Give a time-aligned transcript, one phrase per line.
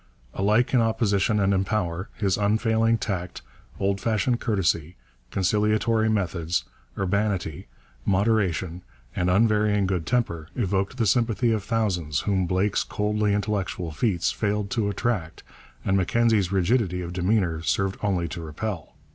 [0.33, 3.43] Alike in Opposition and in power, his unfailing tact,
[3.79, 4.95] old fashioned courtesy,
[5.29, 6.63] conciliatory methods,
[6.97, 7.67] urbanity,
[8.03, 8.81] moderation,
[9.15, 14.71] and unvarying good temper evoked the sympathy of thousands whom Blake's coldly intellectual feats failed
[14.71, 15.43] to attract
[15.85, 18.95] and Mackenzie's rigidity of demeanour served only to repel.